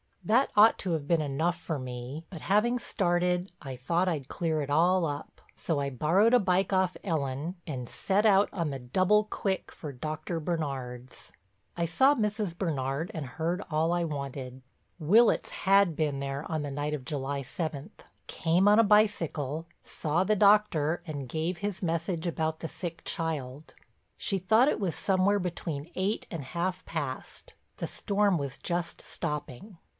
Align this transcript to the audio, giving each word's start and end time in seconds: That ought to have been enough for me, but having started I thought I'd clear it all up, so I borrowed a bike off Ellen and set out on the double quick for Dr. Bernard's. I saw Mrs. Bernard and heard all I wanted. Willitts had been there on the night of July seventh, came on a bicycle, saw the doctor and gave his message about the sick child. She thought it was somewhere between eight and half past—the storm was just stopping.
That 0.23 0.51
ought 0.55 0.77
to 0.79 0.91
have 0.93 1.07
been 1.07 1.21
enough 1.21 1.57
for 1.59 1.77
me, 1.79 2.25
but 2.31 2.41
having 2.41 2.77
started 2.79 3.51
I 3.61 3.75
thought 3.75 4.07
I'd 4.07 4.27
clear 4.29 4.61
it 4.61 4.69
all 4.69 5.05
up, 5.05 5.41
so 5.55 5.79
I 5.79 5.89
borrowed 5.89 6.33
a 6.33 6.39
bike 6.39 6.71
off 6.73 6.95
Ellen 7.03 7.55
and 7.67 7.89
set 7.89 8.25
out 8.25 8.47
on 8.51 8.69
the 8.69 8.79
double 8.79 9.23
quick 9.25 9.71
for 9.71 9.91
Dr. 9.91 10.39
Bernard's. 10.39 11.33
I 11.77 11.85
saw 11.85 12.13
Mrs. 12.15 12.55
Bernard 12.57 13.09
and 13.15 13.25
heard 13.27 13.63
all 13.71 13.93
I 13.93 14.03
wanted. 14.03 14.61
Willitts 14.99 15.49
had 15.51 15.95
been 15.95 16.19
there 16.19 16.49
on 16.51 16.61
the 16.61 16.71
night 16.71 16.93
of 16.93 17.05
July 17.05 17.41
seventh, 17.41 18.03
came 18.27 18.67
on 18.67 18.79
a 18.79 18.83
bicycle, 18.83 19.65
saw 19.83 20.23
the 20.23 20.35
doctor 20.35 21.01
and 21.07 21.29
gave 21.29 21.59
his 21.59 21.83
message 21.83 22.25
about 22.27 22.59
the 22.59 22.67
sick 22.67 23.03
child. 23.05 23.73
She 24.17 24.37
thought 24.39 24.67
it 24.67 24.79
was 24.79 24.95
somewhere 24.95 25.39
between 25.39 25.91
eight 25.95 26.25
and 26.31 26.43
half 26.43 26.85
past—the 26.85 27.87
storm 27.87 28.37
was 28.39 28.57
just 28.59 29.01
stopping. 29.01 29.77